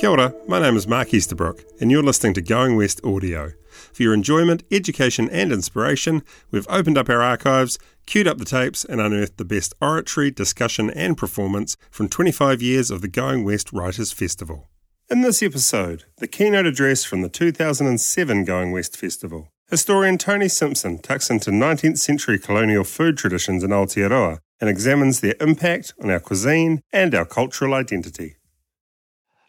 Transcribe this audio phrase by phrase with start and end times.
[0.00, 3.52] Kia ora, my name is Mark Easterbrook, and you're listening to Going West Audio.
[3.92, 8.82] For your enjoyment, education, and inspiration, we've opened up our archives, queued up the tapes,
[8.82, 13.74] and unearthed the best oratory, discussion, and performance from 25 years of the Going West
[13.74, 14.70] Writers Festival.
[15.10, 19.48] In this episode, the keynote address from the 2007 Going West Festival.
[19.68, 25.34] Historian Tony Simpson tucks into 19th century colonial food traditions in Aotearoa and examines their
[25.42, 28.36] impact on our cuisine and our cultural identity.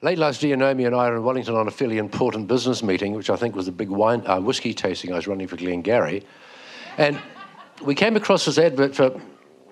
[0.03, 3.13] Late last year, Naomi and I were in Wellington on a fairly important business meeting,
[3.13, 6.25] which I think was the big wine, uh, whiskey tasting I was running for Glengarry.
[6.97, 7.19] And
[7.83, 9.21] we came across this advert for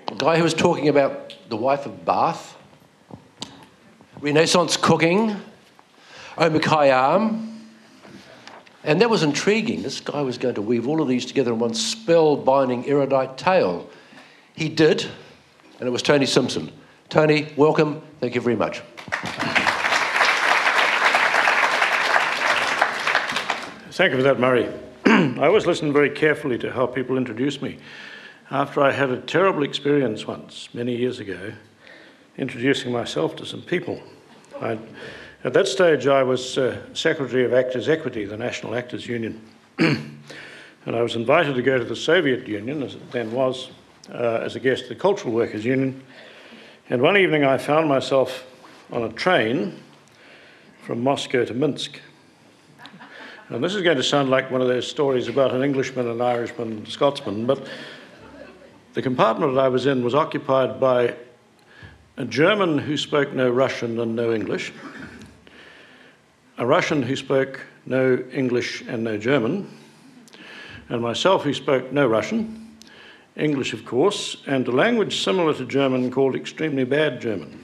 [0.07, 2.55] a guy who was talking about the wife of Bath,
[4.21, 5.35] Renaissance cooking,
[6.37, 7.51] Omar Khayyam.
[8.83, 9.81] And that was intriguing.
[9.81, 13.89] This guy was going to weave all of these together in one spellbinding erudite tale.
[14.53, 15.07] He did,
[15.79, 16.71] and it was Tony Simpson.
[17.09, 18.03] Tony, welcome.
[18.19, 18.83] Thank you very much.
[23.99, 24.65] Thank you for that, Murray.
[25.05, 27.79] I always listen very carefully to how people introduce me.
[28.49, 31.51] After I had a terrible experience once, many years ago,
[32.37, 34.01] introducing myself to some people.
[34.61, 34.79] I,
[35.43, 39.41] at that stage, I was uh, Secretary of Actors Equity, the National Actors Union.
[39.79, 40.15] and
[40.85, 43.69] I was invited to go to the Soviet Union, as it then was,
[44.13, 46.01] uh, as a guest of the Cultural Workers Union.
[46.89, 48.45] And one evening, I found myself
[48.93, 49.77] on a train
[50.83, 51.99] from Moscow to Minsk.
[53.49, 56.21] And this is going to sound like one of those stories about an Englishman, an
[56.21, 57.67] Irishman, and a Scotsman, but
[58.93, 61.15] the compartment that I was in was occupied by
[62.17, 64.71] a German who spoke no Russian and no English,
[66.59, 69.67] a Russian who spoke no English and no German,
[70.89, 72.77] and myself who spoke no Russian,
[73.35, 77.63] English, of course, and a language similar to German called extremely bad German.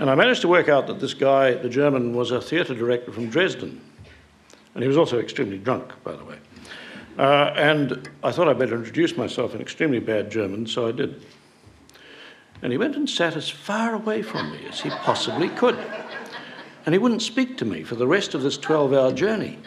[0.00, 3.12] And I managed to work out that this guy, the German, was a theatre director
[3.12, 3.82] from Dresden.
[4.74, 6.38] And he was also extremely drunk, by the way.
[7.18, 11.22] Uh, and I thought I'd better introduce myself in extremely bad German, so I did.
[12.62, 15.78] And he went and sat as far away from me as he possibly could.
[16.86, 19.58] And he wouldn't speak to me for the rest of this 12 hour journey.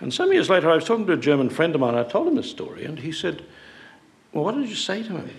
[0.00, 1.94] And some years later, I was talking to a German friend of mine.
[1.94, 3.46] I told him this story, and he said,
[4.30, 5.30] Well, what did you say to him?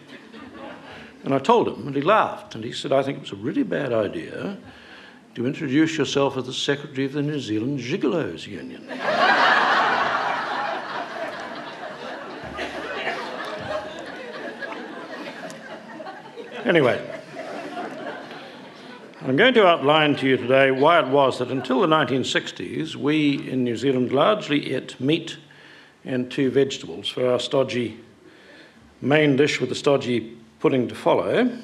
[1.24, 3.36] And I told him, and he laughed, and he said, I think it was a
[3.36, 4.58] really bad idea
[5.36, 8.90] to introduce yourself as the secretary of the New Zealand Gigolos Union.
[16.66, 17.02] anyway,
[19.22, 23.48] I'm going to outline to you today why it was that until the 1960s, we
[23.50, 25.38] in New Zealand largely ate meat
[26.06, 28.00] and two vegetables for our stodgy
[29.02, 31.58] main dish with the stodgy pudding to follow.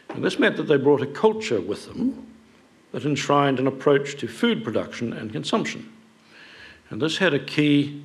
[0.08, 2.26] And this meant that they brought a culture with them
[2.92, 5.92] that enshrined an approach to food production and consumption.
[6.88, 8.02] And this had a key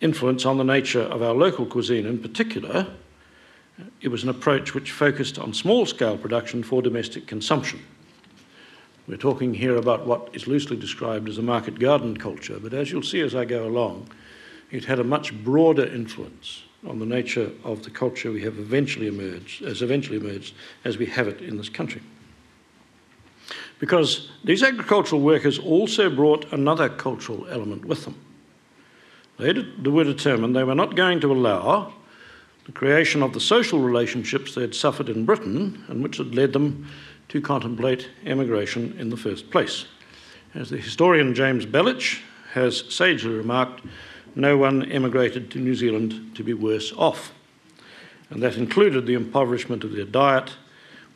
[0.00, 2.86] influence on the nature of our local cuisine in particular,
[4.00, 7.80] it was an approach which focused on small scale production for domestic consumption.
[9.08, 12.90] We're talking here about what is loosely described as a market garden culture, but as
[12.90, 14.08] you'll see as I go along,
[14.70, 19.06] it had a much broader influence on the nature of the culture we have eventually
[19.06, 20.54] emerged, as eventually emerged
[20.84, 22.02] as we have it in this country.
[23.78, 28.16] Because these agricultural workers also brought another cultural element with them.
[29.38, 29.52] They,
[29.90, 31.92] were determined they were not going to allow
[32.66, 36.52] the creation of the social relationships they had suffered in Britain and which had led
[36.52, 36.86] them
[37.28, 39.86] to contemplate emigration in the first place.
[40.54, 42.20] As the historian James Belich
[42.52, 43.82] has sagely remarked,
[44.34, 47.32] no one emigrated to New Zealand to be worse off.
[48.30, 50.52] And that included the impoverishment of their diet,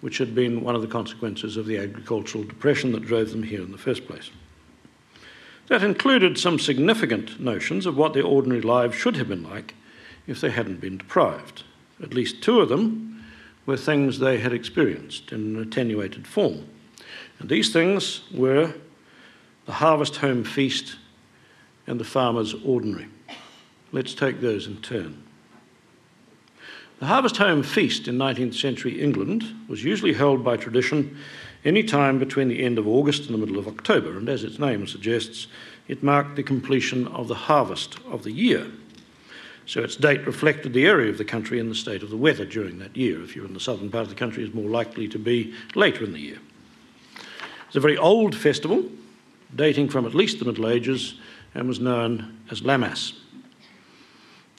[0.00, 3.62] which had been one of the consequences of the agricultural depression that drove them here
[3.62, 4.30] in the first place.
[5.68, 9.74] That included some significant notions of what their ordinary lives should have been like
[10.26, 11.64] if they hadn't been deprived.
[12.02, 13.24] At least two of them
[13.64, 16.66] were things they had experienced in an attenuated form.
[17.38, 18.74] And these things were
[19.66, 20.96] the harvest home feast
[21.86, 23.08] and the farmer's ordinary.
[23.92, 25.22] Let's take those in turn.
[26.98, 31.18] The harvest home feast in 19th century England was usually held by tradition
[31.64, 34.58] any time between the end of August and the middle of October, and as its
[34.58, 35.46] name suggests,
[35.88, 38.66] it marked the completion of the harvest of the year.
[39.66, 42.44] So its date reflected the area of the country and the state of the weather
[42.44, 43.22] during that year.
[43.22, 46.04] If you're in the southern part of the country, it's more likely to be later
[46.04, 46.38] in the year.
[47.66, 48.84] It's a very old festival,
[49.54, 51.18] dating from at least the Middle Ages,
[51.52, 53.14] and was known as Lammas.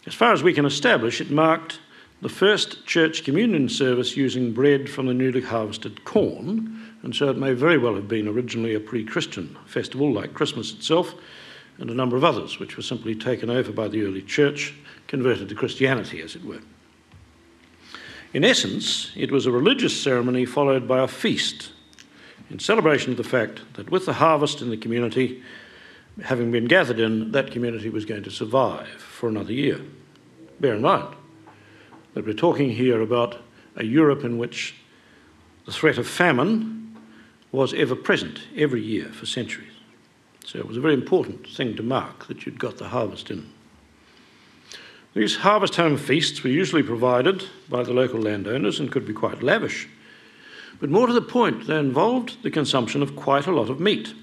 [0.05, 1.79] As far as we can establish, it marked
[2.21, 7.37] the first church communion service using bread from the newly harvested corn, and so it
[7.37, 11.15] may very well have been originally a pre Christian festival like Christmas itself
[11.79, 14.73] and a number of others, which were simply taken over by the early church
[15.07, 16.61] converted to Christianity, as it were.
[18.33, 21.71] In essence, it was a religious ceremony followed by a feast
[22.49, 25.43] in celebration of the fact that with the harvest in the community
[26.23, 29.79] having been gathered in, that community was going to survive for another year.
[30.59, 31.15] Bear in mind
[32.13, 33.37] that we're talking here about
[33.75, 34.75] a Europe in which
[35.65, 36.97] the threat of famine
[37.51, 39.66] was ever present every year for centuries.
[40.47, 43.51] So it was a very important thing to mark that you'd got the harvest in.
[45.13, 49.43] These harvest home feasts were usually provided by the local landowners and could be quite
[49.43, 49.89] lavish.
[50.79, 54.13] But more to the point, they involved the consumption of quite a lot of meat,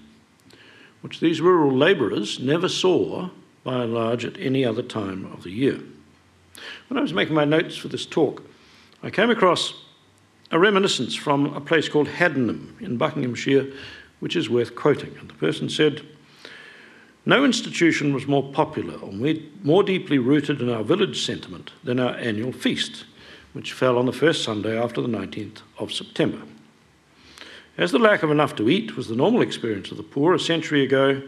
[1.03, 3.29] which these rural labourers never saw,
[3.63, 5.79] by and large, at any other time of the year.
[6.89, 8.43] When I was making my notes for this talk,
[9.03, 9.75] I came across
[10.51, 13.71] a reminiscence from a place called Haddenham in Buckinghamshire,
[14.21, 15.15] which is worth quoting.
[15.21, 16.01] And the person said,
[17.27, 19.13] no institution was more popular or
[19.63, 23.05] more deeply rooted in our village sentiment than our annual feast,
[23.53, 26.43] which fell on the first Sunday after the 19th of September.
[27.77, 30.39] As the lack of enough to eat was the normal experience of the poor a
[30.39, 31.23] century ago,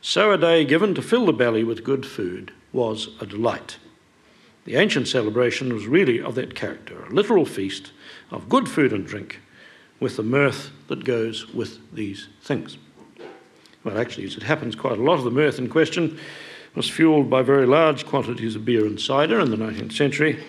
[0.00, 3.78] so a day given to fill the belly with good food was a delight.
[4.64, 7.92] The ancient celebration was really of that character a literal feast
[8.30, 9.40] of good food and drink
[9.98, 12.76] with the mirth that goes with these things.
[13.84, 16.18] Well, actually, as it happens, quite a lot of the mirth in question
[16.74, 20.44] was fueled by very large quantities of beer and cider in the 19th century,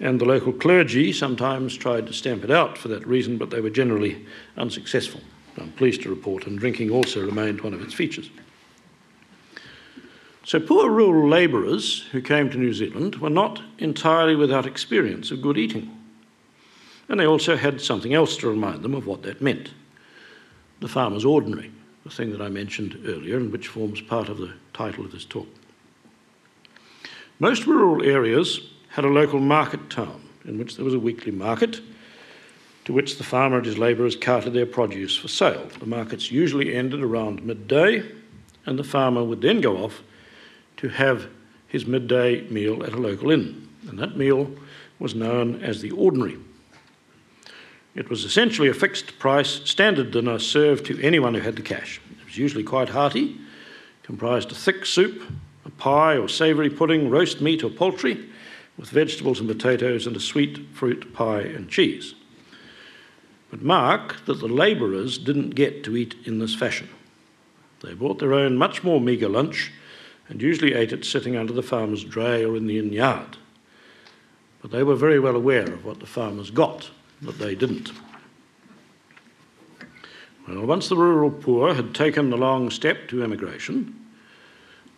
[0.00, 3.60] and the local clergy sometimes tried to stamp it out for that reason, but they
[3.60, 4.26] were generally
[4.56, 5.20] unsuccessful.
[5.58, 8.30] I'm pleased to report, and drinking also remained one of its features.
[10.44, 15.40] So, poor rural labourers who came to New Zealand were not entirely without experience of
[15.40, 15.96] good eating.
[17.08, 19.70] And they also had something else to remind them of what that meant
[20.80, 21.70] the farmer's ordinary
[22.04, 25.24] the thing that I mentioned earlier and which forms part of the title of this
[25.24, 25.48] talk.
[27.38, 31.80] Most rural areas had a local market town in which there was a weekly market
[32.84, 35.68] to which the farmer and his labourers carted their produce for sale.
[35.78, 38.02] The markets usually ended around midday,
[38.66, 40.02] and the farmer would then go off
[40.78, 41.28] to have
[41.68, 44.50] his midday meal at a local inn, and that meal
[44.98, 46.38] was known as the ordinary.
[47.94, 52.00] It was essentially a fixed price standard dinner served to anyone who had the cash.
[52.18, 53.38] It was usually quite hearty,
[54.02, 55.22] comprised of thick soup,
[55.66, 58.28] a pie or savoury pudding, roast meat or poultry,
[58.78, 62.14] with vegetables and potatoes, and a sweet fruit pie and cheese.
[63.50, 66.88] But mark that the labourers didn't get to eat in this fashion.
[67.82, 69.70] They bought their own much more meagre lunch
[70.28, 73.36] and usually ate it sitting under the farmer's dray or in the inn yard.
[74.62, 76.90] But they were very well aware of what the farmers got
[77.22, 77.92] but they didn't.
[80.48, 83.94] Well, once the rural poor had taken the long step to emigration,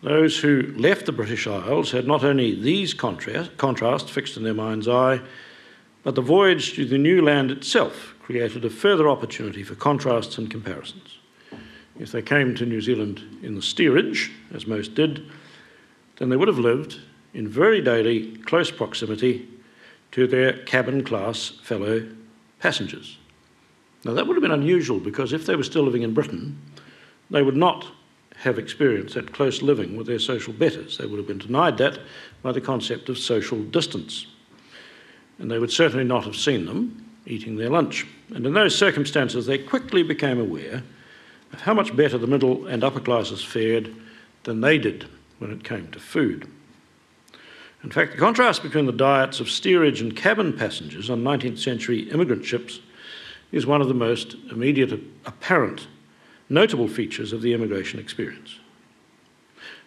[0.01, 4.53] those who left the British Isles had not only these contrast, contrasts fixed in their
[4.53, 5.21] mind's eye,
[6.03, 10.49] but the voyage to the new land itself created a further opportunity for contrasts and
[10.49, 11.19] comparisons.
[11.99, 15.25] If they came to New Zealand in the steerage, as most did,
[16.17, 16.99] then they would have lived
[17.33, 19.47] in very daily close proximity
[20.15, 22.07] to their cabin class fellow
[22.59, 23.17] passengers.
[24.05, 26.57] Now, that would have been unusual because if they were still living in Britain,
[27.29, 27.85] they would not
[28.37, 30.97] have experienced that close living with their social betters.
[30.97, 31.99] They would have been denied that
[32.41, 34.27] by the concept of social distance.
[35.37, 38.07] And they would certainly not have seen them eating their lunch.
[38.33, 40.81] And in those circumstances, they quickly became aware
[41.51, 43.93] of how much better the middle and upper classes fared
[44.43, 46.49] than they did when it came to food.
[47.85, 52.09] In fact, the contrast between the diets of steerage and cabin passengers on 19th century
[52.09, 52.79] immigrant ships
[53.51, 54.91] is one of the most immediate
[55.27, 55.87] apparent
[56.49, 58.57] notable features of the immigration experience.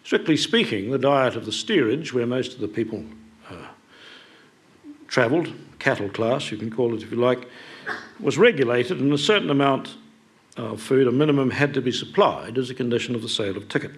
[0.04, 3.04] Strictly speaking, the diet of the steerage, where most of the people
[3.50, 3.66] uh,
[5.08, 7.48] travelled, cattle class, you can call it if you like,
[8.20, 9.96] was regulated, and a certain amount
[10.56, 13.68] of food, a minimum, had to be supplied as a condition of the sale of
[13.68, 13.90] ticket.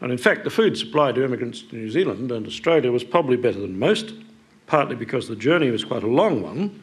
[0.00, 3.36] And in fact, the food supply to immigrants to New Zealand and Australia was probably
[3.36, 4.14] better than most,
[4.66, 6.82] partly because the journey was quite a long one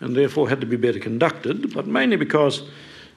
[0.00, 2.62] and therefore had to be better conducted, but mainly because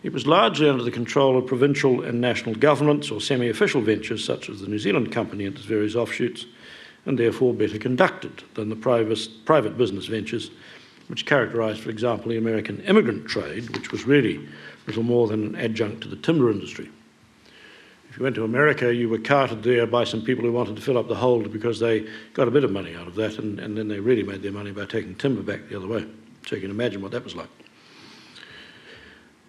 [0.01, 4.23] it was largely under the control of provincial and national governments or semi official ventures
[4.23, 6.45] such as the New Zealand Company and its various offshoots,
[7.05, 10.51] and therefore better conducted than the private, business ventures
[11.07, 14.47] which characterised, for example, the American immigrant trade, which was really
[14.85, 16.89] little more than an adjunct to the timber industry.
[18.09, 20.81] If you went to America, you were carted there by some people who wanted to
[20.81, 23.59] fill up the hold because they got a bit of money out of that, and,
[23.59, 26.05] and then they really made their money by taking timber back the other way.
[26.47, 27.49] So you can imagine what that was like.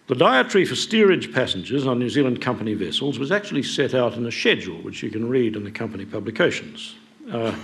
[0.09, 4.26] The dietary for steerage passengers on New Zealand company vessels was actually set out in
[4.26, 6.97] a schedule, which you can read in the company publications.
[7.31, 7.55] Uh,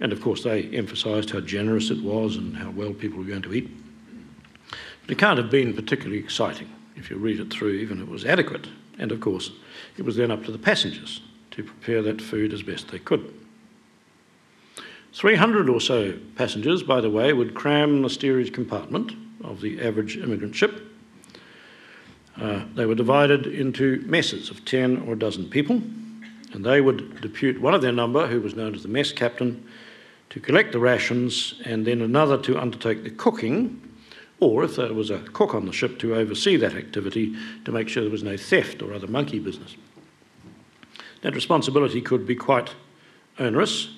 [0.00, 3.42] and of course, they emphasised how generous it was and how well people were going
[3.42, 3.70] to eat.
[5.02, 8.10] But it can't have been particularly exciting if you read it through, even if it
[8.10, 8.66] was adequate.
[8.98, 9.50] And of course,
[9.96, 11.20] it was then up to the passengers
[11.52, 13.34] to prepare that food as best they could.
[15.12, 20.16] 300 or so passengers, by the way, would cram the steerage compartment of the average
[20.16, 20.82] immigrant ship.
[22.40, 25.82] Uh, they were divided into messes of 10 or a dozen people,
[26.52, 29.66] and they would depute one of their number, who was known as the mess captain,
[30.30, 33.82] to collect the rations and then another to undertake the cooking,
[34.40, 37.88] or if there was a cook on the ship, to oversee that activity to make
[37.88, 39.76] sure there was no theft or other monkey business.
[41.22, 42.74] That responsibility could be quite
[43.38, 43.90] onerous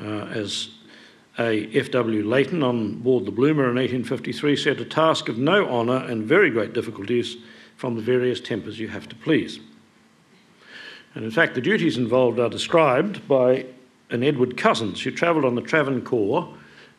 [0.00, 0.70] uh, as
[1.38, 2.24] a F.W.
[2.24, 6.50] Leighton on board the Bloomer in 1853 said, a task of no honour and very
[6.50, 7.36] great difficulties
[7.76, 9.60] from the various tempers you have to please.
[11.14, 13.66] And in fact, the duties involved are described by
[14.10, 16.54] an Edward Cousins who travelled on the Travancore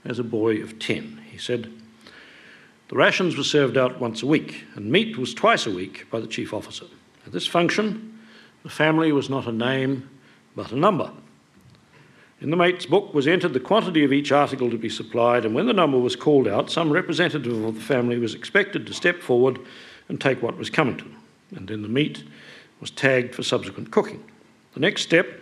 [0.05, 1.21] as a boy of 10.
[1.31, 1.71] He said,
[2.89, 6.19] The rations were served out once a week, and meat was twice a week by
[6.19, 6.85] the chief officer.
[7.25, 8.19] At this function,
[8.63, 10.09] the family was not a name,
[10.55, 11.11] but a number.
[12.41, 15.55] In the mate's book was entered the quantity of each article to be supplied, and
[15.55, 19.21] when the number was called out, some representative of the family was expected to step
[19.21, 19.59] forward
[20.09, 21.17] and take what was coming to them.
[21.55, 22.23] And then the meat
[22.81, 24.21] was tagged for subsequent cooking.
[24.73, 25.39] The next step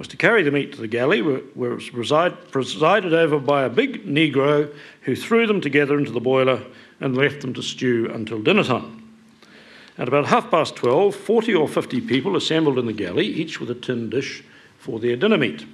[0.00, 3.62] was to carry the meat to the galley, where, it was reside, presided over by
[3.62, 6.64] a big Negro who threw them together into the boiler
[6.98, 9.08] and left them to stew until dinner time.
[9.96, 13.70] At about half past twelve, 40 or 50 people assembled in the galley, each with
[13.70, 14.42] a tin dish
[14.78, 15.64] for their dinner meat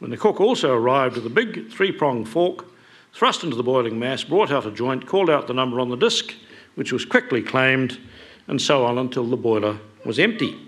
[0.00, 2.64] when the cook also arrived with a big three pronged fork,
[3.12, 5.96] thrust into the boiling mass, brought out a joint, called out the number on the
[5.96, 6.34] disc,
[6.74, 8.00] which was quickly claimed,
[8.48, 10.58] and so on until the boiler was empty.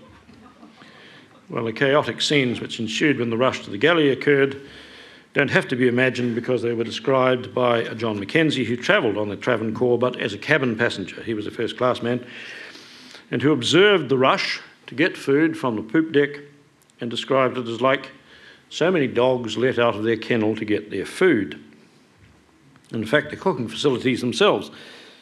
[1.49, 4.61] Well, the chaotic scenes which ensued when the rush to the galley occurred
[5.33, 9.17] don't have to be imagined because they were described by a John Mackenzie who travelled
[9.17, 11.21] on the Travancore but as a cabin passenger.
[11.23, 12.25] He was a first class man
[13.31, 16.39] and who observed the rush to get food from the poop deck
[17.01, 18.11] and described it as like
[18.69, 21.59] so many dogs let out of their kennel to get their food.
[22.91, 24.71] In fact, the cooking facilities themselves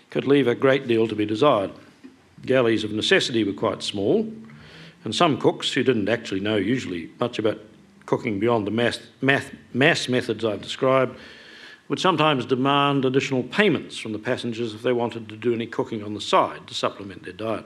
[0.09, 1.71] could leave a great deal to be desired.
[2.45, 4.29] Galleys of necessity were quite small,
[5.03, 7.59] and some cooks who didn't actually know usually much about
[8.05, 11.17] cooking beyond the mass, math, mass methods I've described
[11.87, 16.03] would sometimes demand additional payments from the passengers if they wanted to do any cooking
[16.03, 17.65] on the side to supplement their diet.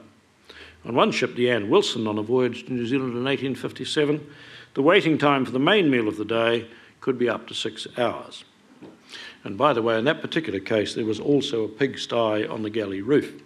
[0.86, 4.26] On one ship, the Anne Wilson, on a voyage to New Zealand in 1857,
[4.74, 6.68] the waiting time for the main meal of the day
[7.02, 8.46] could be up to six hours.
[9.44, 12.70] And by the way, in that particular case, there was also a pigsty on the
[12.70, 13.42] galley roof.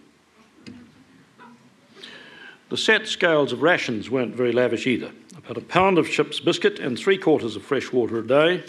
[2.70, 5.12] The set scales of rations weren't very lavish either.
[5.36, 8.64] About a pound of ship's biscuit and three quarters of fresh water a day.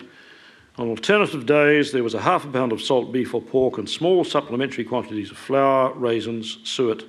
[0.78, 3.86] On alternative days, there was a half a pound of salt beef or pork and
[3.86, 7.04] small supplementary quantities of flour, raisins, suet,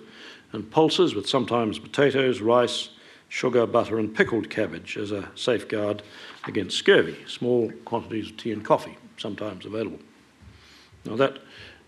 [0.52, 2.90] and pulses, with sometimes potatoes, rice,
[3.30, 6.04] sugar, butter, and pickled cabbage as a safeguard
[6.46, 10.00] against scurvy, small quantities of tea and coffee sometimes available.
[11.06, 11.40] Now, that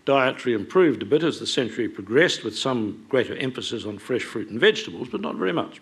[0.04, 4.48] dietary improved a bit as the century progressed, with some greater emphasis on fresh fruit
[4.48, 5.80] and vegetables, but not very much.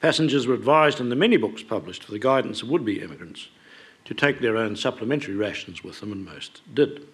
[0.00, 3.48] Passengers were advised in the many books published for the guidance of would be immigrants
[4.04, 7.06] to take their own supplementary rations with them, and most did.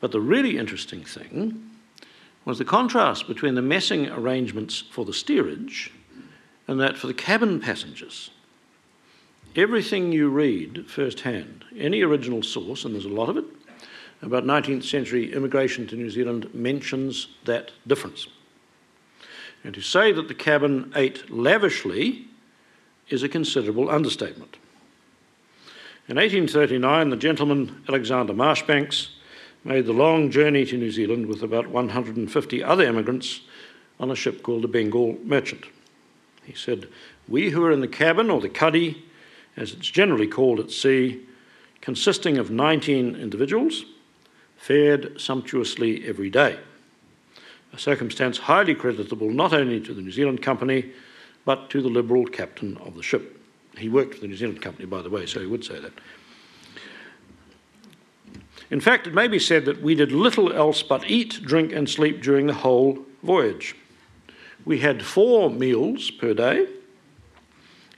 [0.00, 1.70] But the really interesting thing
[2.44, 5.92] was the contrast between the messing arrangements for the steerage
[6.66, 8.30] and that for the cabin passengers.
[9.58, 13.44] Everything you read firsthand, any original source, and there's a lot of it,
[14.22, 18.28] about 19th century immigration to New Zealand mentions that difference.
[19.64, 22.28] And to say that the cabin ate lavishly
[23.08, 24.58] is a considerable understatement.
[26.06, 29.08] In 1839, the gentleman Alexander Marjoribanks
[29.64, 33.40] made the long journey to New Zealand with about 150 other immigrants
[33.98, 35.64] on a ship called the Bengal Merchant.
[36.44, 36.86] He said,
[37.26, 39.04] We who are in the cabin, or the cuddy,
[39.58, 41.20] as it's generally called at sea,
[41.80, 43.84] consisting of 19 individuals,
[44.56, 46.58] fared sumptuously every day,
[47.72, 50.90] a circumstance highly creditable not only to the New Zealand Company,
[51.44, 53.40] but to the Liberal captain of the ship.
[53.76, 55.92] He worked for the New Zealand Company, by the way, so he would say that.
[58.70, 61.88] In fact, it may be said that we did little else but eat, drink, and
[61.88, 63.74] sleep during the whole voyage.
[64.64, 66.66] We had four meals per day,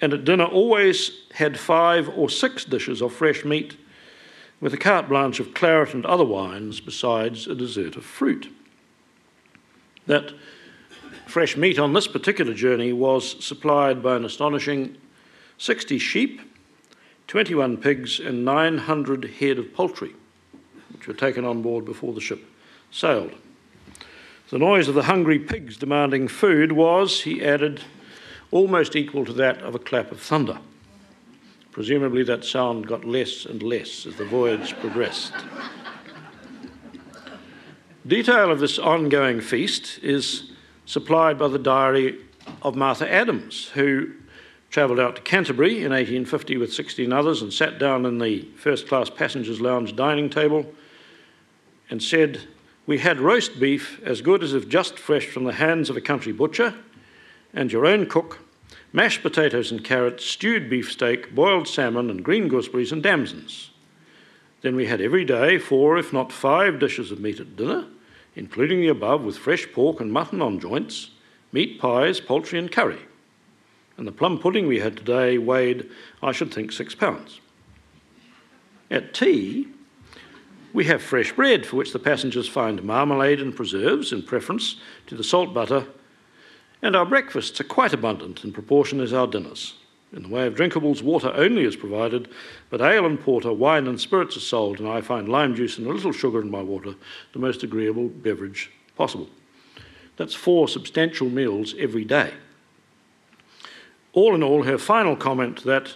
[0.00, 3.76] and at dinner always had five or six dishes of fresh meat,
[4.61, 8.52] with a carte blanche of claret and other wines, besides a dessert of fruit.
[10.07, 10.33] That
[11.26, 14.97] fresh meat on this particular journey was supplied by an astonishing
[15.59, 16.40] 60 sheep,
[17.26, 20.14] 21 pigs, and 900 head of poultry
[21.00, 22.45] which were taken on board before the ship
[22.90, 23.33] sailed.
[24.50, 27.80] The noise of the hungry pigs demanding food was, he added,
[28.50, 30.58] almost equal to that of a clap of thunder.
[31.73, 35.32] Presumably, that sound got less and less as the voyage progressed.
[38.06, 40.50] Detail of this ongoing feast is
[40.86, 42.19] supplied by the diary
[42.63, 44.10] of Martha Adams, who
[44.71, 48.89] travelled out to Canterbury in 1850 with 16 others and sat down in the first
[48.89, 50.67] class passengers' lounge dining table
[51.91, 52.41] and said,
[52.86, 56.00] We had roast beef as good as if just fresh from the hands of a
[56.00, 56.75] country butcher,
[57.52, 58.39] and your own cook,
[58.93, 63.71] mashed potatoes and carrots, stewed beefsteak, boiled salmon, and green gooseberries and damsons.
[64.63, 67.86] Then we had every day four, if not five, dishes of meat at dinner,
[68.36, 71.10] including the above, with fresh pork and mutton on joints,
[71.52, 73.00] meat pies, poultry, and curry.
[73.97, 75.91] And the plum pudding we had today weighed,
[76.23, 77.41] I should think, six pounds.
[78.91, 79.69] At tea,
[80.73, 85.15] we have fresh bread, for which the passengers find marmalade and preserves in preference to
[85.15, 85.86] the salt butter,
[86.82, 89.75] and our breakfasts are quite abundant in proportion as our dinners.
[90.12, 92.28] In the way of drinkables, water only is provided,
[92.69, 95.86] but ale and porter, wine and spirits are sold, and I find lime juice and
[95.86, 96.95] a little sugar in my water
[97.32, 99.28] the most agreeable beverage possible.
[100.16, 102.32] That's four substantial meals every day.
[104.12, 105.95] All in all, her final comment that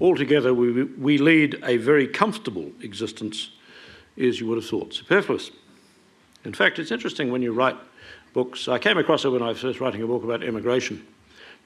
[0.00, 3.50] altogether we, we lead a very comfortable existence
[4.16, 5.50] is, you would have thought, superfluous.
[6.44, 7.76] In fact, it's interesting when you write
[8.32, 8.68] books.
[8.68, 11.06] I came across it when I was first writing a book about immigration.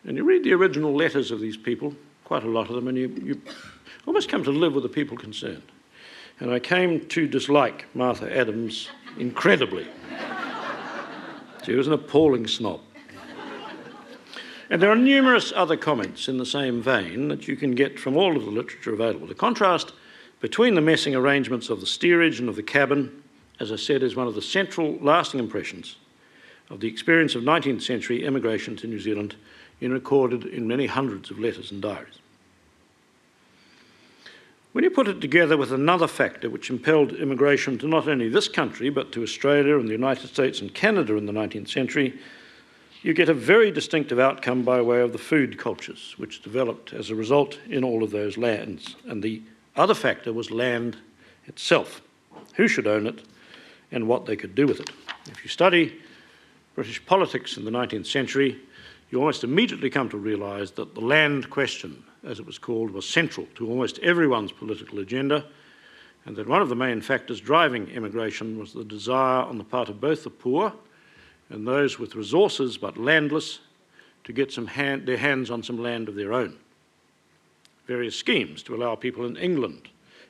[0.05, 1.95] And you read the original letters of these people,
[2.25, 3.41] quite a lot of them, and you, you
[4.07, 5.63] almost come to live with the people concerned.
[6.41, 9.87] And I came to dislike Martha Adams incredibly.
[11.65, 12.81] she was an appalling snob.
[14.71, 18.17] And there are numerous other comments in the same vein that you can get from
[18.17, 19.27] all of the literature available.
[19.27, 19.93] The contrast
[20.41, 23.23] between the messing arrangements of the steerage and of the cabin,
[23.61, 25.97] as I said, is one of the central lasting impressions
[26.73, 29.37] of the experience of 19th century immigration to New Zealand
[29.81, 32.19] in recorded in many hundreds of letters and diaries.
[34.73, 38.49] When you put it together with another factor which impelled immigration to not only this
[38.49, 42.19] country but to Australia and the United States and Canada in the 19th century,
[43.03, 47.11] you get a very distinctive outcome by way of the food cultures which developed as
[47.11, 49.43] a result in all of those lands and the
[49.77, 50.97] other factor was land
[51.47, 52.01] itself
[52.55, 53.23] who should own it
[53.91, 54.91] and what they could do with it.
[55.27, 56.01] If you study
[56.75, 58.59] British politics in the 19th century,
[59.11, 63.07] you almost immediately come to realise that the land question, as it was called, was
[63.07, 65.45] central to almost everyone's political agenda,
[66.25, 69.91] and that one of the main factors driving immigration was the desire on the part
[69.91, 70.73] of both the poor
[71.51, 73.61] and those with resources but landless
[74.25, 76.57] to get hand, their hands on some land of their own.
[77.87, 79.89] Various schemes to allow people in England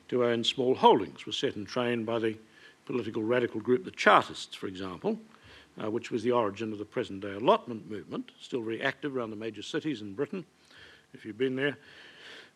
[0.09, 2.35] to own small holdings were set in train by the
[2.85, 5.17] political radical group the Chartists, for example,
[5.81, 9.29] uh, which was the origin of the present day allotment movement, still very active around
[9.29, 10.45] the major cities in Britain,
[11.13, 11.77] if you've been there.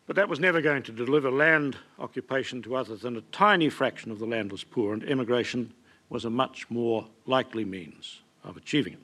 [0.06, 4.10] But that was never going to deliver land occupation to others than a tiny fraction
[4.10, 5.72] of the landless poor, and emigration
[6.08, 9.00] was a much more likely means of achieving it.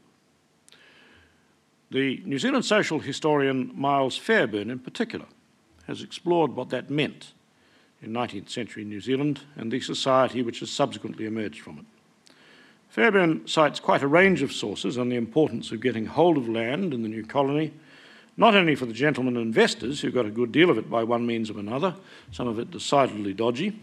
[1.91, 5.27] The New Zealand social historian Miles Fairburn, in particular,
[5.87, 7.33] has explored what that meant
[8.03, 11.85] in 19th century New Zealand and the society which has subsequently emerged from it.
[12.95, 16.95] Fairburn cites quite a range of sources on the importance of getting hold of land
[16.95, 17.73] in the new colony,
[18.37, 21.27] not only for the gentlemen investors who got a good deal of it by one
[21.27, 21.97] means or another,
[22.31, 23.77] some of it decidedly dodgy.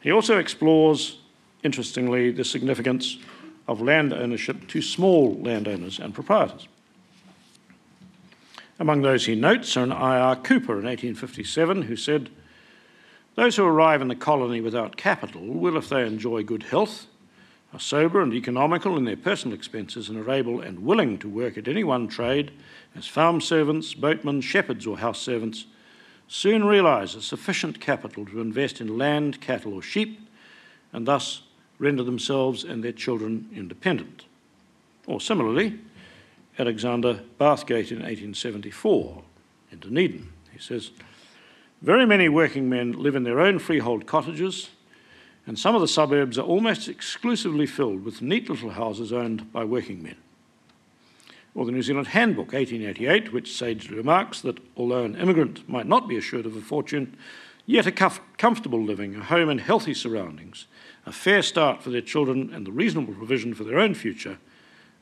[0.00, 1.18] He also explores,
[1.64, 3.18] interestingly, the significance
[3.66, 6.68] of land ownership to small landowners and proprietors.
[8.78, 10.36] Among those he notes are an I.R.
[10.36, 12.30] Cooper in 1857 who said,
[13.34, 17.08] Those who arrive in the colony without capital will, if they enjoy good health,
[17.72, 21.56] are sober and economical in their personal expenses, and are able and willing to work
[21.56, 22.50] at any one trade
[22.94, 25.64] as farm servants, boatmen, shepherds, or house servants,
[26.28, 30.20] soon realise a sufficient capital to invest in land, cattle, or sheep,
[30.92, 31.42] and thus
[31.78, 34.24] render themselves and their children independent.
[35.06, 35.78] Or similarly,
[36.58, 39.22] Alexander Bathgate in 1874
[39.72, 40.32] in Dunedin.
[40.52, 40.90] He says,
[41.80, 44.70] Very many working men live in their own freehold cottages,
[45.46, 49.64] and some of the suburbs are almost exclusively filled with neat little houses owned by
[49.64, 50.16] working men.
[51.54, 56.08] Or the New Zealand Handbook, 1888, which sagely remarks that although an immigrant might not
[56.08, 57.16] be assured of a fortune,
[57.66, 60.66] yet a comf- comfortable living, a home in healthy surroundings,
[61.04, 64.38] a fair start for their children, and the reasonable provision for their own future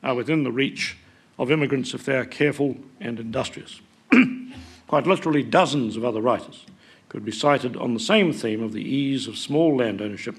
[0.03, 0.97] are within the reach
[1.37, 3.79] of immigrants if they are careful and industrious.
[4.87, 6.65] Quite literally, dozens of other writers
[7.11, 10.37] could be cited on the same theme of the ease of small land ownership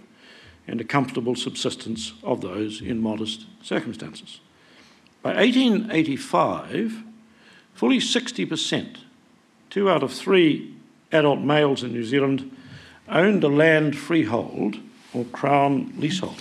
[0.67, 4.41] and a comfortable subsistence of those in modest circumstances.
[5.21, 7.03] By 1885,
[7.75, 8.97] fully 60%,
[9.69, 10.75] two out of three
[11.13, 12.57] adult males in New Zealand,
[13.07, 14.79] owned a land freehold
[15.13, 16.41] or crown leasehold.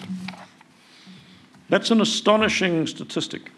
[1.68, 3.52] That's an astonishing statistic.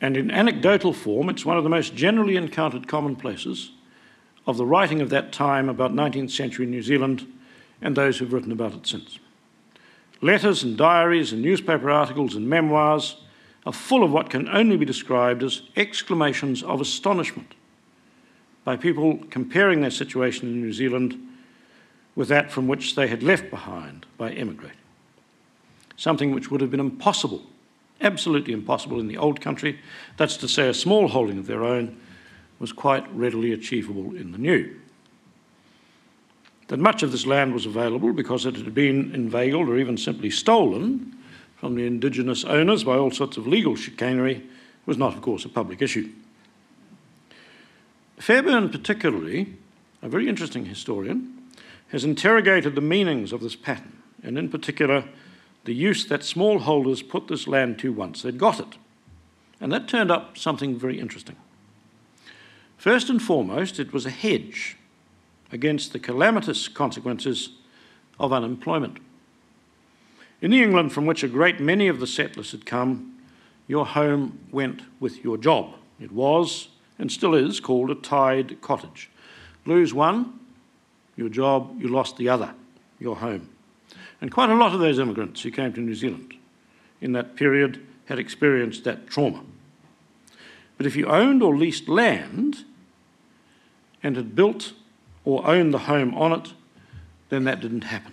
[0.00, 3.70] And in anecdotal form, it's one of the most generally encountered commonplaces
[4.48, 7.32] of the writing of that time about 19th century New Zealand
[7.80, 9.20] and those who've written about it since.
[10.20, 13.18] Letters and diaries and newspaper articles and memoirs
[13.64, 17.54] are full of what can only be described as exclamations of astonishment
[18.64, 21.16] by people comparing their situation in New Zealand
[22.16, 24.76] with that from which they had left behind by emigrating.
[25.96, 27.42] Something which would have been impossible
[28.00, 29.78] absolutely impossible in the old country.
[30.16, 32.00] That's to say, a small holding of their own
[32.58, 34.74] was quite readily achievable in the new.
[36.68, 40.30] That much of this land was available because it had been inveigled or even simply
[40.30, 41.16] stolen
[41.56, 44.46] from the indigenous owners by all sorts of legal chicanery
[44.86, 46.10] was not, of course, a public issue.
[48.18, 49.54] Fairburn, particularly,
[50.02, 51.42] a very interesting historian,
[51.88, 55.04] has interrogated the meanings of this pattern, and in particular,
[55.64, 58.76] the use that smallholders put this land to once they'd got it.
[59.60, 61.36] And that turned up something very interesting.
[62.78, 64.76] First and foremost, it was a hedge
[65.50, 67.50] against the calamitous consequences
[68.20, 68.98] of unemployment.
[70.40, 73.18] In the England from which a great many of the settlers had come,
[73.66, 75.74] your home went with your job.
[76.00, 76.68] It was,
[77.00, 79.10] and still is, called a tied cottage.
[79.66, 80.38] Lose one,
[81.16, 82.54] your job, you lost the other,
[83.00, 83.48] your home.
[84.20, 86.34] And quite a lot of those immigrants who came to New Zealand
[87.00, 89.42] in that period had experienced that trauma.
[90.76, 92.64] But if you owned or leased land
[94.02, 94.72] and had built
[95.24, 96.52] or owned the home on it,
[97.28, 98.12] then that didn't happen.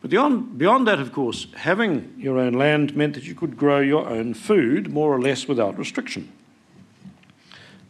[0.00, 3.80] But beyond, beyond that, of course, having your own land meant that you could grow
[3.80, 6.32] your own food more or less without restriction.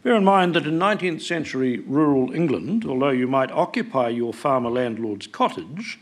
[0.03, 4.69] Bear in mind that in 19th century rural England, although you might occupy your farmer
[4.69, 5.99] landlord's cottage,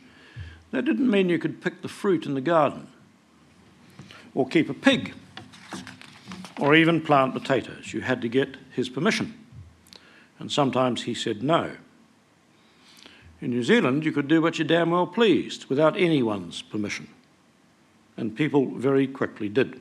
[0.71, 2.87] that didn't mean you could pick the fruit in the garden,
[4.33, 5.13] or keep a pig,
[6.59, 7.93] or even plant potatoes.
[7.93, 9.33] You had to get his permission.
[10.39, 11.71] And sometimes he said no.
[13.41, 17.07] In New Zealand, you could do what you damn well pleased without anyone's permission.
[18.17, 19.79] And people very quickly did.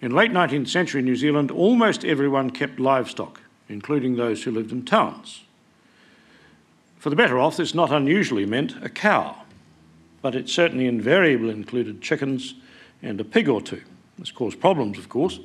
[0.00, 4.84] In late 19th century New Zealand, almost everyone kept livestock, including those who lived in
[4.84, 5.44] towns.
[6.98, 9.36] For the better off, this not unusually meant a cow,
[10.20, 12.54] but it certainly invariably included chickens
[13.02, 13.82] and a pig or two.
[14.18, 15.40] This caused problems, of course,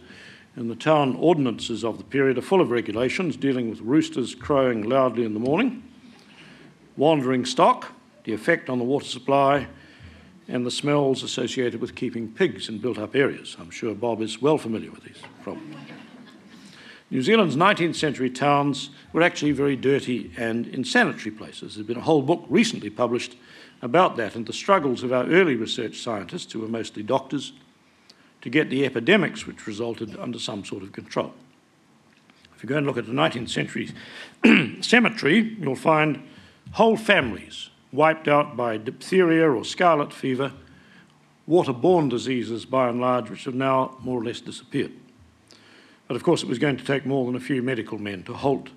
[0.56, 4.88] and the town ordinances of the period are full of regulations dealing with roosters crowing
[4.88, 5.84] loudly in the morning,
[6.98, 7.92] wandering stock,
[8.24, 9.68] the effect on the water supply,
[10.48, 13.56] and the smells associated with keeping pigs in built up areas.
[13.60, 15.76] I'm sure Bob is well familiar with these problems.
[17.12, 21.76] New Zealand's 19th century towns were actually very dirty and insanitary places.
[21.76, 23.36] There's been a whole book recently published
[23.82, 27.54] about that and the struggles of our early research scientists, who were mostly doctors,
[28.42, 31.34] to get the epidemics which resulted under some sort of control.
[32.56, 33.90] If you go and look at the 19th century
[34.82, 36.22] cemetery, you'll find
[36.74, 40.52] whole families wiped out by diphtheria or scarlet fever,
[41.48, 44.92] waterborne diseases by and large, which have now more or less disappeared.
[46.08, 48.34] But of course, it was going to take more than a few medical men to
[48.34, 48.70] halt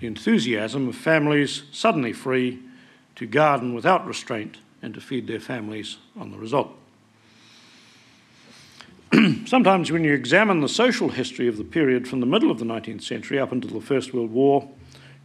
[0.00, 2.60] the enthusiasm of families suddenly free
[3.16, 6.70] to garden without restraint and to feed their families on the result.
[9.46, 12.64] Sometimes, when you examine the social history of the period from the middle of the
[12.64, 14.68] 19th century up until the First World War,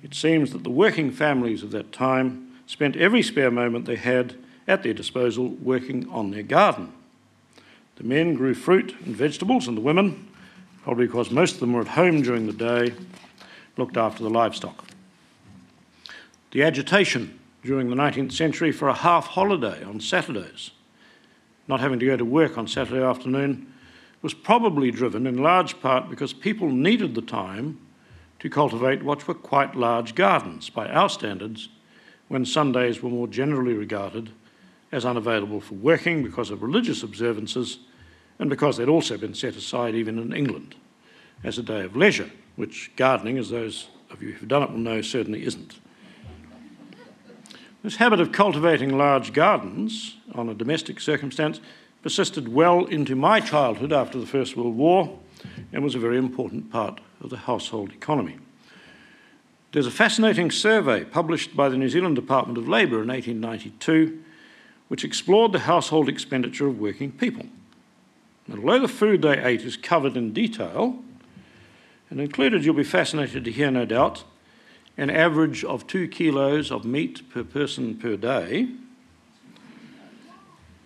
[0.02, 4.36] it seems that the working families of that time spent every spare moment they had
[4.70, 6.94] at their disposal working on their garden.
[7.98, 10.30] The men grew fruit and vegetables, and the women,
[10.84, 12.94] probably because most of them were at home during the day,
[13.76, 14.86] looked after the livestock.
[16.52, 20.72] The agitation during the 19th century for a half holiday on Saturdays,
[21.68, 23.73] not having to go to work on Saturday afternoon,
[24.24, 27.78] was probably driven in large part because people needed the time
[28.40, 31.70] to cultivate what were quite large gardens by our standards
[32.30, 34.32] when Sundays were more generally regarded
[34.92, 37.80] as unavailable for working because of religious observances
[38.40, 40.76] and because they'd also been set aside even in England
[41.44, 44.78] as a day of leisure, which gardening, as those of you who've done it will
[44.78, 45.80] know, certainly isn't.
[47.84, 51.60] This habit of cultivating large gardens on a domestic circumstance
[52.04, 55.20] persisted well into my childhood after the First World War
[55.72, 58.38] and was a very important part of the household economy.
[59.72, 64.24] There's a fascinating survey published by the New Zealand Department of Labour in 1892
[64.88, 67.48] which explored the household expenditure of working people.
[68.48, 71.00] And although the food they ate is covered in detail,
[72.12, 74.24] and included, you'll be fascinated to hear, no doubt,
[74.98, 78.68] an average of two kilos of meat per person per day.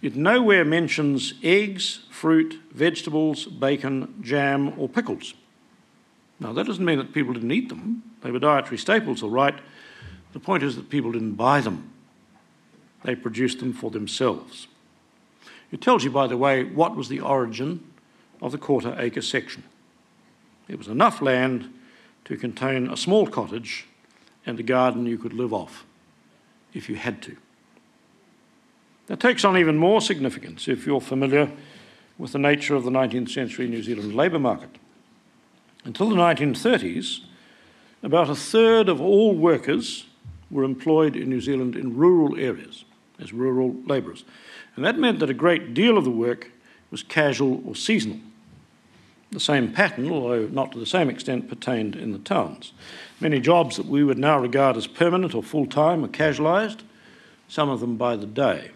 [0.01, 5.33] It nowhere mentions eggs, fruit, vegetables, bacon, jam, or pickles.
[6.39, 8.03] Now, that doesn't mean that people didn't eat them.
[8.21, 9.55] They were dietary staples, all right.
[10.33, 11.91] The point is that people didn't buy them,
[13.03, 14.67] they produced them for themselves.
[15.71, 17.83] It tells you, by the way, what was the origin
[18.41, 19.63] of the quarter acre section.
[20.67, 21.73] It was enough land
[22.25, 23.87] to contain a small cottage
[24.45, 25.85] and a garden you could live off
[26.73, 27.37] if you had to.
[29.07, 31.49] That takes on even more significance if you're familiar
[32.17, 34.69] with the nature of the 19th century New Zealand labour market.
[35.85, 37.21] Until the 1930s,
[38.03, 40.05] about a third of all workers
[40.51, 42.83] were employed in New Zealand in rural areas
[43.19, 44.25] as rural labourers.
[44.75, 46.51] And that meant that a great deal of the work
[46.91, 48.19] was casual or seasonal.
[49.31, 52.73] The same pattern, although not to the same extent, pertained in the towns.
[53.19, 56.79] Many jobs that we would now regard as permanent or full time are casualised,
[57.47, 58.71] some of them by the day.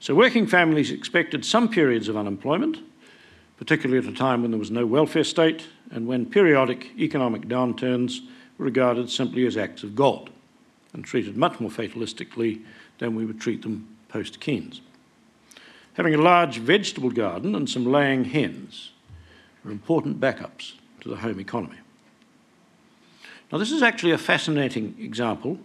[0.00, 2.78] So, working families expected some periods of unemployment,
[3.56, 8.20] particularly at a time when there was no welfare state and when periodic economic downturns
[8.58, 10.30] were regarded simply as acts of God
[10.92, 12.62] and treated much more fatalistically
[12.98, 14.80] than we would treat them post Keynes.
[15.94, 18.92] Having a large vegetable garden and some laying hens
[19.64, 21.78] are important backups to the home economy.
[23.52, 25.58] Now, this is actually a fascinating example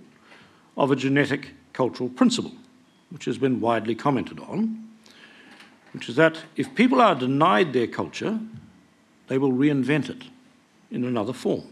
[0.77, 2.53] of a genetic cultural principle,
[3.09, 4.87] which has been widely commented on,
[5.93, 8.39] which is that if people are denied their culture,
[9.27, 10.23] they will reinvent it
[10.91, 11.67] in another form.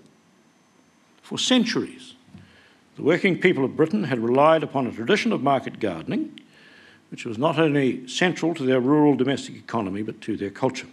[1.22, 2.14] For centuries,
[2.96, 6.40] the working people of Britain had relied upon a tradition of market gardening,
[7.12, 10.88] which was not only central to their rural domestic economy but to their culture.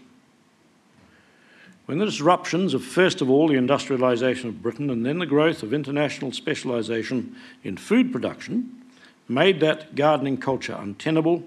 [1.87, 5.62] When the disruptions of, first of all, the industrialisation of Britain and then the growth
[5.62, 8.84] of international specialisation in food production
[9.28, 11.42] made that gardening culture untenable,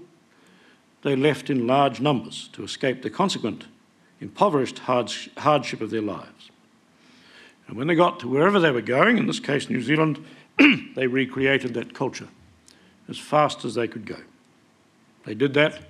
[1.03, 3.65] they left in large numbers to escape the consequent
[4.19, 6.49] impoverished hardship of their lives.
[7.67, 10.23] And when they got to wherever they were going, in this case New Zealand,
[10.95, 12.29] they recreated that culture
[13.07, 14.17] as fast as they could go.
[15.25, 15.81] They did that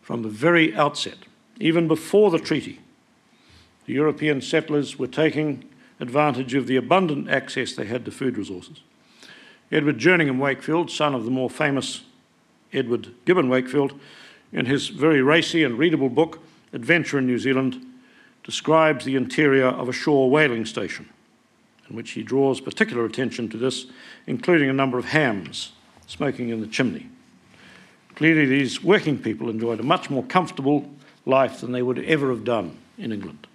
[0.00, 1.18] from the very outset,
[1.58, 2.80] even before the treaty.
[3.86, 5.64] The European settlers were taking
[5.98, 8.80] advantage of the abundant access they had to food resources.
[9.72, 12.02] Edward Jerningham Wakefield, son of the more famous
[12.74, 13.98] Edward Gibbon Wakefield,
[14.52, 16.40] in his very racy and readable book,
[16.74, 17.82] Adventure in New Zealand,
[18.44, 21.08] describes the interior of a shore whaling station,
[21.88, 23.86] in which he draws particular attention to this,
[24.26, 25.72] including a number of hams
[26.06, 27.08] smoking in the chimney.
[28.14, 30.90] Clearly, these working people enjoyed a much more comfortable
[31.24, 33.46] life than they would ever have done in England.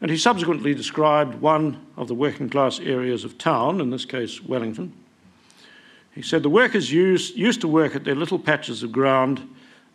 [0.00, 4.42] And he subsequently described one of the working class areas of town, in this case
[4.42, 4.94] Wellington.
[6.14, 9.48] He said the workers used, used to work at their little patches of ground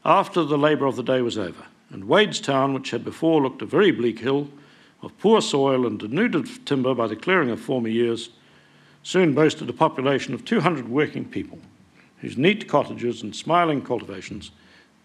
[0.03, 3.65] after the labour of the day was over, and Wadestown, which had before looked a
[3.65, 4.49] very bleak hill
[5.01, 8.29] of poor soil and denuded timber by the clearing of former years,
[9.03, 11.59] soon boasted a population of 200 working people,
[12.21, 14.51] whose neat cottages and smiling cultivations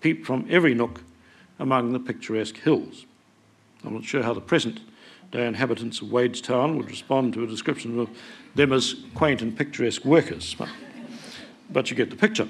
[0.00, 1.02] peeped from every nook
[1.58, 3.04] among the picturesque hills.
[3.84, 4.80] I'm not sure how the present
[5.32, 8.10] day inhabitants of Wadestown would respond to a description of
[8.54, 10.56] them as quaint and picturesque workers,
[11.72, 12.48] but you get the picture.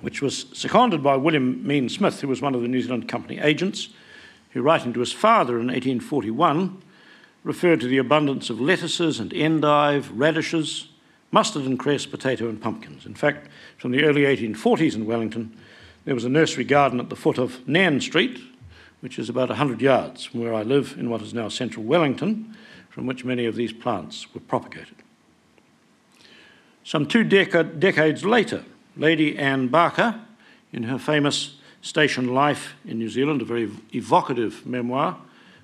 [0.00, 3.38] Which was seconded by William Mein Smith, who was one of the New Zealand Company
[3.38, 3.88] agents,
[4.50, 6.80] who, writing to his father in 1841,
[7.42, 10.88] referred to the abundance of lettuces and endive, radishes,
[11.30, 13.06] mustard and cress, potato, and pumpkins.
[13.06, 15.56] In fact, from the early 1840s in Wellington,
[16.04, 18.38] there was a nursery garden at the foot of Nairn Street,
[19.00, 22.56] which is about 100 yards from where I live in what is now central Wellington,
[22.88, 25.03] from which many of these plants were propagated.
[26.84, 28.64] Some two dec- decades later,
[28.96, 30.20] Lady Anne Barker,
[30.72, 35.16] in her famous Station Life in New Zealand, a very evocative memoir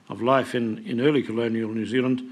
[0.08, 2.22] of life in, in early colonial New Zealand,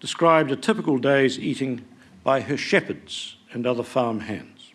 [0.00, 1.84] described a typical day's eating
[2.24, 4.72] by her shepherds and other farm hands.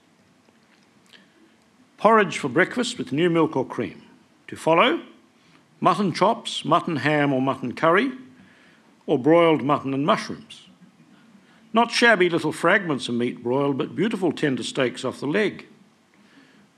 [1.98, 4.02] Porridge for breakfast with new milk or cream.
[4.48, 5.02] To follow,
[5.80, 8.12] mutton chops, mutton ham or mutton curry,
[9.06, 10.68] or broiled mutton and mushrooms.
[11.74, 15.66] Not shabby little fragments of meat broiled, but beautiful tender steaks off the leg.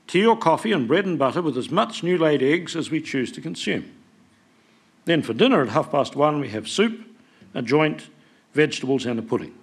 [0.06, 3.02] Tea or coffee and bread and butter with as much new laid eggs as we
[3.02, 3.92] choose to consume.
[5.04, 7.06] Then for dinner at half past one, we have soup,
[7.54, 8.08] a joint,
[8.54, 9.54] vegetables, and a pudding.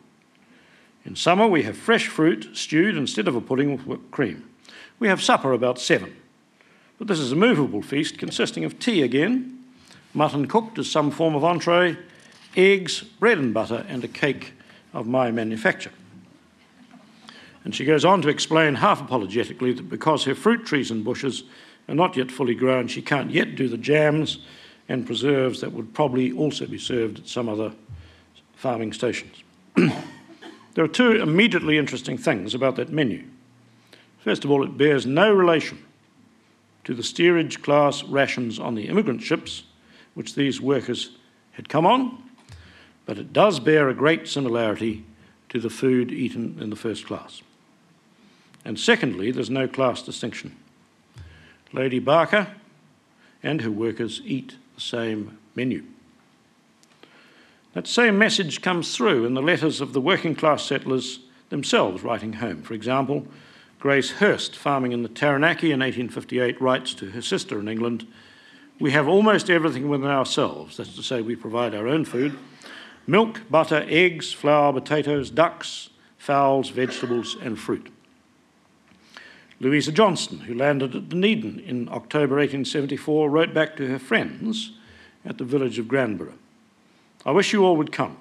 [1.05, 4.47] In summer, we have fresh fruit stewed instead of a pudding with whipped cream.
[4.99, 6.15] We have supper about seven.
[6.97, 9.65] But this is a movable feast consisting of tea again,
[10.13, 11.97] mutton cooked as some form of entree,
[12.55, 14.53] eggs, bread and butter, and a cake
[14.93, 15.91] of my manufacture.
[17.63, 21.43] And she goes on to explain, half apologetically, that because her fruit trees and bushes
[21.87, 24.39] are not yet fully grown, she can't yet do the jams
[24.89, 27.73] and preserves that would probably also be served at some other
[28.55, 29.43] farming stations.
[29.75, 33.23] there are two immediately interesting things about that menu.
[34.19, 35.83] First of all, it bears no relation
[36.83, 39.63] to the steerage class rations on the immigrant ships,
[40.15, 41.17] which these workers
[41.51, 42.23] had come on,
[43.05, 45.03] but it does bear a great similarity
[45.49, 47.41] to the food eaten in the first class.
[48.65, 50.55] And secondly, there's no class distinction.
[51.73, 52.47] Lady Barker
[53.41, 55.83] and her workers eat the same menu.
[57.73, 62.33] That same message comes through in the letters of the working class settlers themselves writing
[62.33, 62.61] home.
[62.61, 63.27] For example,
[63.79, 68.07] Grace Hirst, farming in the Taranaki in 1858, writes to her sister in England
[68.79, 72.37] We have almost everything within ourselves, that's to say, we provide our own food
[73.07, 77.89] milk, butter, eggs, flour, potatoes, ducks, fowls, vegetables, and fruit.
[79.59, 84.73] Louisa Johnston, who landed at Dunedin in October 1874, wrote back to her friends
[85.25, 86.33] at the village of Granborough
[87.25, 88.17] I wish you all would come.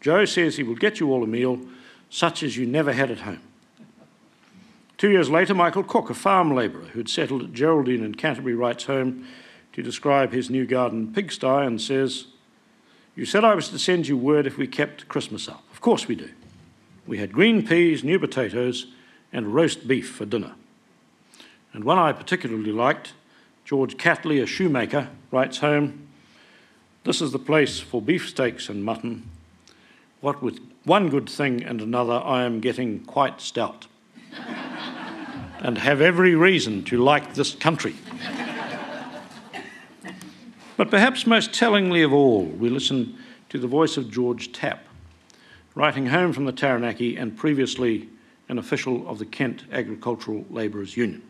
[0.00, 1.60] Joe says he will get you all a meal
[2.08, 3.40] such as you never had at home.
[4.96, 8.54] Two years later, Michael Cook, a farm labourer who had settled at Geraldine in Canterbury,
[8.54, 9.26] writes home
[9.72, 12.26] to describe his new garden pigsty and says,
[13.14, 15.62] You said I was to send you word if we kept Christmas up.
[15.72, 16.30] Of course we do.
[17.06, 18.86] We had green peas, new potatoes,
[19.32, 20.54] and roast beef for dinner.
[21.72, 23.12] And one I particularly liked,
[23.64, 26.08] George Catley, a shoemaker, writes home,
[27.04, 29.28] This is the place for beefsteaks and mutton.
[30.20, 33.86] What with one good thing and another, I am getting quite stout
[35.58, 37.94] and have every reason to like this country.
[40.76, 43.16] But perhaps most tellingly of all, we listen
[43.50, 44.84] to the voice of George Tapp,
[45.74, 48.08] writing home from the Taranaki and previously
[48.48, 51.22] an official of the Kent Agricultural Labourers Union.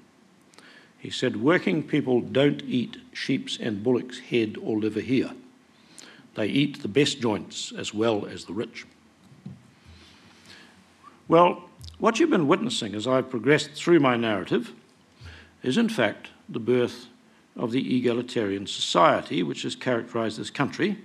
[0.99, 5.33] He said, Working people don't eat sheep's and bullock's head or liver here.
[6.35, 8.87] They eat the best joints as well as the rich.
[11.29, 14.73] Well, what you've been witnessing as I've progressed through my narrative
[15.62, 17.07] is, in fact, the birth
[17.57, 20.99] of the egalitarian society which has characterized this country,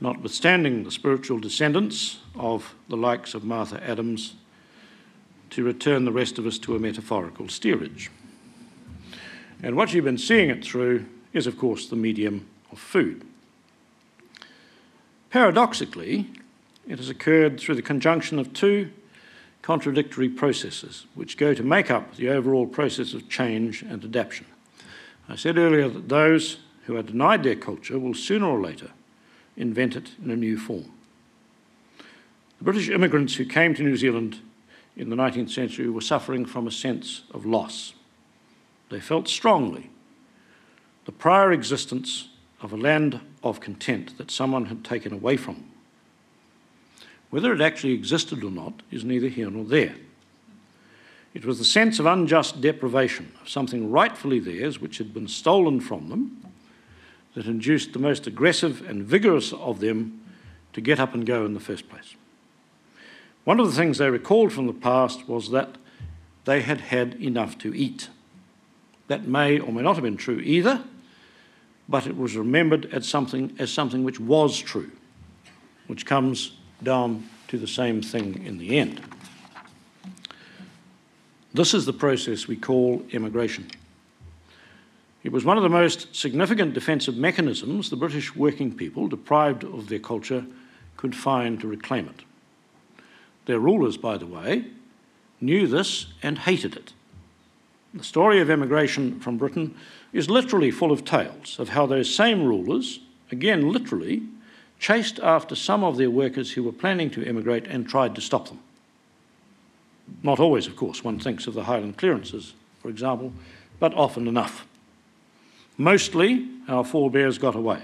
[0.00, 4.34] notwithstanding the spiritual descendants of the likes of Martha Adams,
[5.50, 8.10] to return the rest of us to a metaphorical steerage.
[9.62, 13.24] And what you've been seeing it through is, of course, the medium of food.
[15.30, 16.30] Paradoxically,
[16.86, 18.90] it has occurred through the conjunction of two
[19.62, 24.46] contradictory processes which go to make up the overall process of change and adaptation.
[25.28, 28.90] I said earlier that those who are denied their culture will sooner or later
[29.56, 30.90] invent it in a new form.
[32.58, 34.40] The British immigrants who came to New Zealand
[34.96, 37.94] in the 19th century were suffering from a sense of loss.
[38.90, 39.90] They felt strongly
[41.04, 42.28] the prior existence
[42.60, 45.70] of a land of content that someone had taken away from them.
[47.30, 49.96] Whether it actually existed or not is neither here nor there.
[51.34, 55.80] It was the sense of unjust deprivation of something rightfully theirs, which had been stolen
[55.80, 56.40] from them,
[57.34, 60.20] that induced the most aggressive and vigorous of them
[60.72, 62.14] to get up and go in the first place.
[63.42, 65.76] One of the things they recalled from the past was that
[66.44, 68.08] they had had enough to eat.
[69.08, 70.84] That may or may not have been true either,
[71.88, 74.90] but it was remembered as something, as something which was true,
[75.88, 79.02] which comes down to the same thing in the end.
[81.54, 83.68] This is the process we call emigration.
[85.22, 89.88] It was one of the most significant defensive mechanisms the British working people, deprived of
[89.88, 90.44] their culture,
[90.96, 92.24] could find to reclaim it.
[93.46, 94.64] Their rulers, by the way,
[95.40, 96.92] knew this and hated it.
[97.94, 99.76] The story of emigration from Britain
[100.12, 102.98] is literally full of tales of how those same rulers,
[103.30, 104.24] again literally,
[104.80, 108.48] chased after some of their workers who were planning to emigrate and tried to stop
[108.48, 108.58] them.
[110.22, 113.32] Not always, of course, one thinks of the Highland clearances, for example,
[113.78, 114.66] but often enough.
[115.76, 117.82] Mostly, our forebears got away.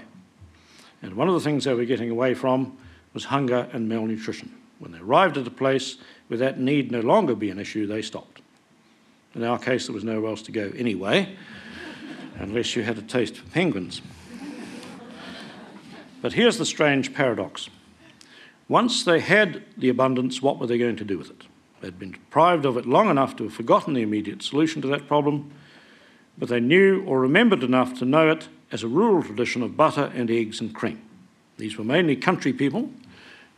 [1.01, 2.77] And one of the things they were getting away from
[3.13, 4.53] was hunger and malnutrition.
[4.79, 5.97] When they arrived at a place
[6.27, 8.41] where that need no longer be an issue, they stopped.
[9.35, 11.35] In our case, there was nowhere else to go anyway,
[12.39, 14.01] unless you had a taste for penguins.
[16.21, 17.69] But here's the strange paradox.
[18.67, 21.43] Once they had the abundance, what were they going to do with it?
[21.81, 25.07] They'd been deprived of it long enough to have forgotten the immediate solution to that
[25.07, 25.51] problem,
[26.37, 30.11] but they knew or remembered enough to know it as a rural tradition of butter
[30.15, 31.01] and eggs and cream.
[31.57, 32.91] These were mainly country people,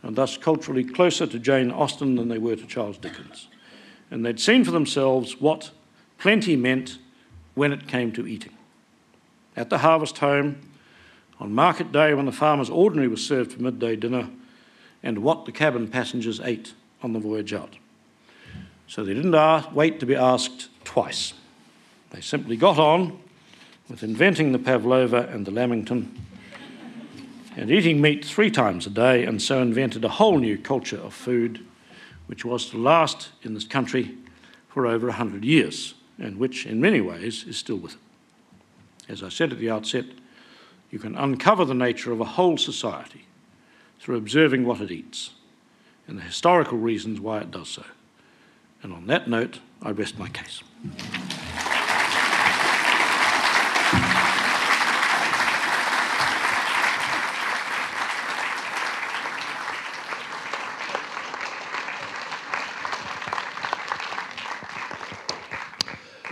[0.02, 3.48] and thus culturally closer to Jane Austen than they were to Charles Dickens.
[4.10, 5.70] And they'd seen for themselves what
[6.18, 6.98] plenty meant
[7.54, 8.52] when it came to eating.
[9.56, 10.60] At the harvest home,
[11.40, 14.28] on market day when the farmer's ordinary was served for midday dinner,
[15.02, 16.72] and what the cabin passengers ate
[17.02, 17.76] on the voyage out.
[18.86, 21.34] So they didn't ask, wait to be asked twice.
[22.10, 23.18] They simply got on
[23.88, 26.14] with inventing the pavlova and the lamington
[27.56, 31.14] and eating meat three times a day, and so invented a whole new culture of
[31.14, 31.64] food
[32.26, 34.16] which was to last in this country
[34.68, 37.98] for over 100 years, and which in many ways is still with it.
[39.08, 40.06] As I said at the outset,
[40.90, 43.26] you can uncover the nature of a whole society
[44.00, 45.30] through observing what it eats
[46.06, 47.84] and the historical reasons why it does so.
[48.84, 50.62] And on that note, I rest my case.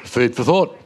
[0.04, 0.78] Food for thought.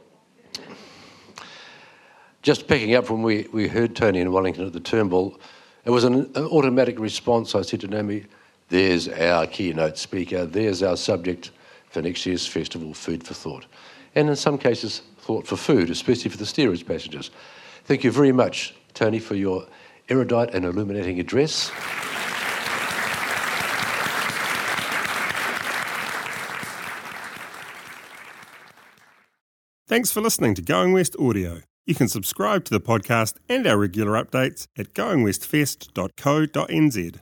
[2.43, 5.41] Just picking up when we, we heard Tony in Wellington at the Turnbull,
[5.85, 7.57] it was an, an automatic response.
[7.57, 8.27] I said to Naomi,
[8.69, 11.51] there's our keynote speaker, there's our subject
[11.97, 13.64] for next year's festival, Food for Thought.
[14.14, 17.30] And in some cases, thought for food, especially for the steerage passengers.
[17.84, 19.66] Thank you very much, Tony, for your
[20.11, 21.70] erudite and illuminating address.
[29.88, 31.62] Thanks for listening to Going West Audio.
[31.86, 37.20] You can subscribe to the podcast and our regular updates at goingwestfest.co.nz.